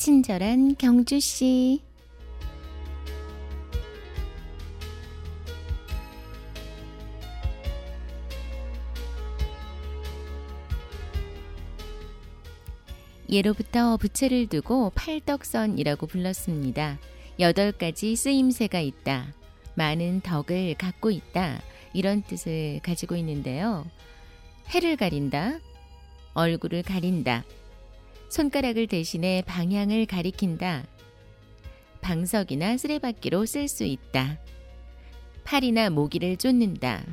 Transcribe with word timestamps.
친절한 0.00 0.76
경주 0.76 1.20
씨. 1.20 1.82
예로부터 13.28 13.98
부채를 13.98 14.46
두고 14.46 14.90
팔덕선이라고 14.94 16.06
불렀습니다. 16.06 16.98
여덟 17.38 17.70
가지 17.70 18.16
쓰임새가 18.16 18.80
있다. 18.80 19.34
많은 19.74 20.22
덕을 20.22 20.76
갖고 20.78 21.10
있다. 21.10 21.60
이런 21.92 22.22
뜻을 22.22 22.80
가지고 22.82 23.16
있는데요. 23.16 23.84
해를 24.70 24.96
가린다. 24.96 25.60
얼굴을 26.32 26.84
가린다. 26.84 27.44
손가락을 28.30 28.86
대신해 28.86 29.42
방향을 29.44 30.06
가리킨다. 30.06 30.86
방석이나 32.00 32.76
쓰레받기로 32.76 33.44
쓸 33.44 33.66
수 33.66 33.82
있다. 33.82 34.38
팔이나 35.44 35.90
모기를 35.90 36.36
쫓는다. 36.36 37.04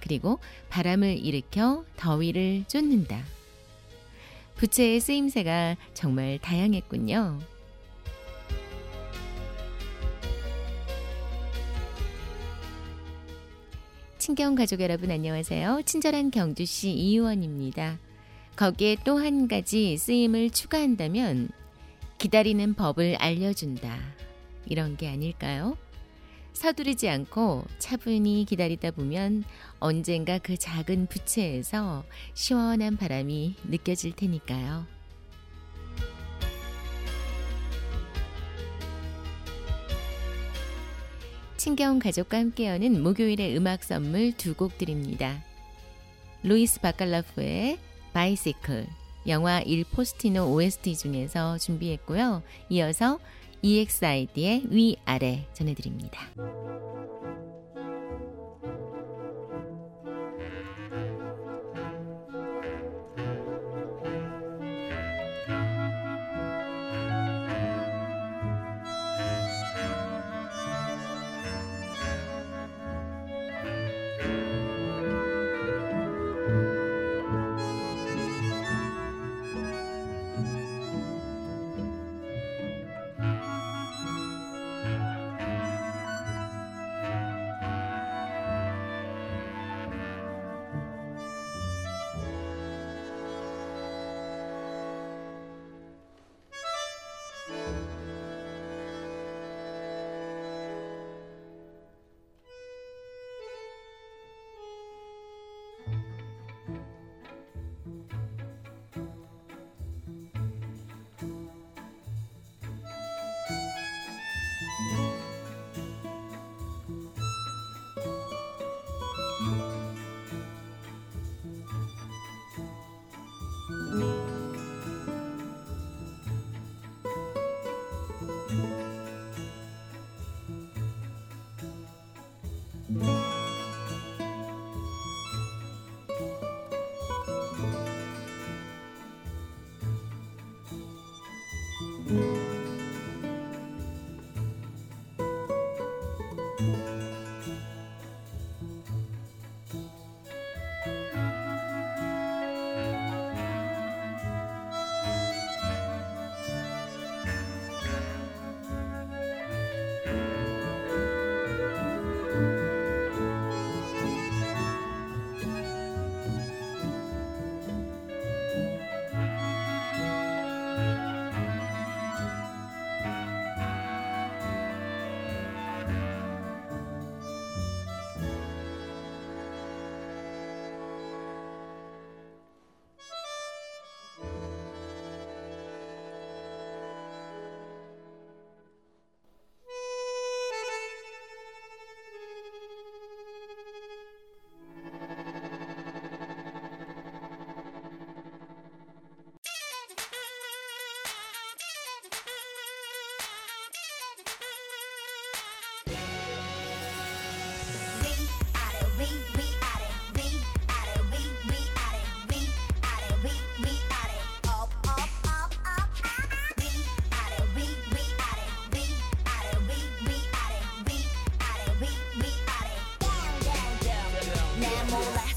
그리고 0.00 0.38
바람을 0.68 1.16
일으켜 1.24 1.84
더위를 1.96 2.64
쫓는다. 2.68 3.24
부채의 4.56 5.00
쓰임새가 5.00 5.76
정말 5.94 6.38
다양했군요. 6.40 7.40
친경 14.18 14.54
가족 14.54 14.80
여러분 14.80 15.10
안녕하세요. 15.10 15.82
친절한 15.86 16.30
경주시 16.30 16.90
이유원입니다. 16.90 17.98
거기에 18.56 18.96
또 19.04 19.18
한 19.18 19.48
가지 19.48 19.96
쓰임을 19.98 20.50
추가한다면 20.50 21.50
기다리는 22.18 22.74
법을 22.74 23.16
알려준다. 23.16 23.98
이런 24.66 24.96
게 24.96 25.08
아닐까요? 25.08 25.76
서두르지 26.54 27.08
않고 27.10 27.64
차분히 27.78 28.46
기다리다 28.48 28.92
보면 28.92 29.44
언젠가 29.78 30.38
그 30.38 30.56
작은 30.56 31.06
부채에서 31.06 32.04
시원한 32.32 32.96
바람이 32.96 33.56
느껴질 33.64 34.12
테니까요. 34.16 34.86
친경 41.58 41.98
가족과 41.98 42.38
함께 42.38 42.68
여는 42.68 43.02
목요일의 43.02 43.56
음악 43.56 43.82
선물 43.84 44.32
두 44.32 44.54
곡 44.54 44.78
드립니다. 44.78 45.42
루이스 46.42 46.80
바칼라프의 46.80 47.78
Bicycle, 48.16 48.86
영화 49.28 49.60
일 49.60 49.84
포스티노 49.84 50.50
OST 50.54 50.96
중에서 50.96 51.58
준비했고요. 51.58 52.42
이어서 52.70 53.18
EXID의 53.60 54.62
위아래 54.70 55.46
전해드립니다. 55.52 56.22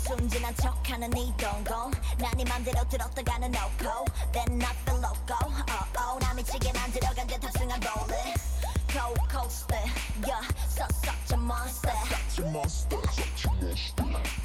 순진한 0.06 0.56
척하는 0.56 1.16
이 1.18 1.34
동공 1.38 1.92
난네 2.20 2.44
맘대로 2.46 2.88
들었다가는 2.88 3.52
no 3.54 3.70
go 3.80 4.06
Then 4.32 4.60
not 4.60 4.76
the 4.86 4.98
loco 5.00 5.38
oh 5.42 5.86
oh 5.98 6.20
나 6.20 6.34
미치게 6.34 6.72
만들어간 6.74 7.26
듯 7.28 7.40
탑승한 7.40 7.80
rolling 7.82 8.34
Go 8.94 9.14
coaster 9.30 9.82
yeah 10.28 10.42
so 10.68 10.86
such 11.04 11.34
a 11.34 11.38
monster 11.38 11.92
Such 12.10 12.46
a 12.46 12.52
monster 12.52 12.98
Such 13.12 13.46
a 13.46 14.06
monster 14.06 14.39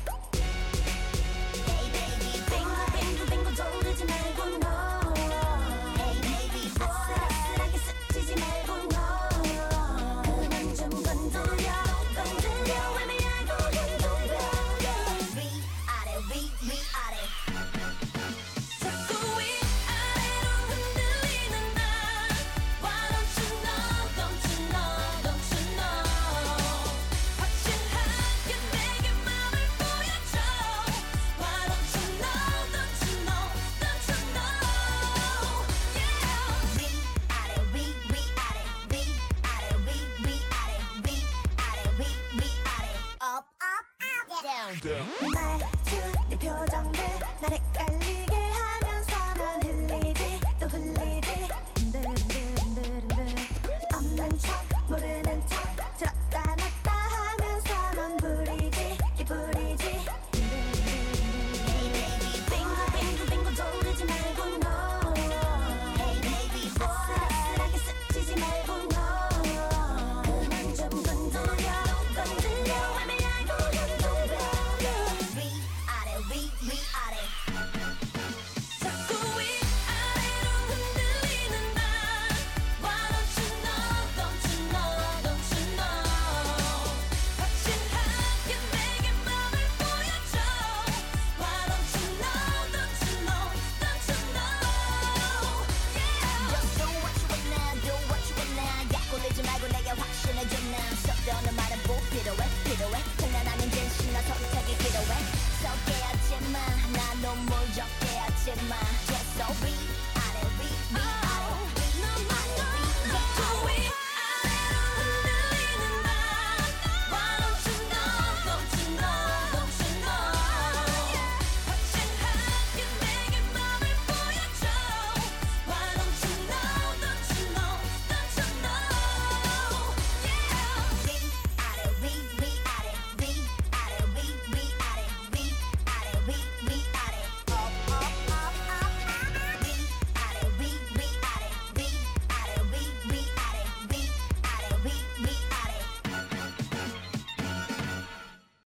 말투 44.85 45.97
네 46.29 46.37
표정 46.37 46.94